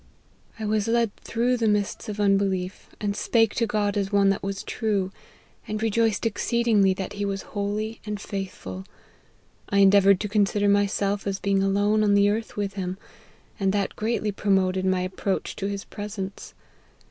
[0.57, 4.41] I was led through the mists of unbelief, and spake to God as one that
[4.41, 5.11] was true;
[5.67, 8.83] and rejoiced exceedingly that he was holy and faithful.
[9.69, 12.97] I endeavoured to con sider myself as being alone on the earth with him,
[13.59, 16.55] and that greatly promoted my approach to his pre sence.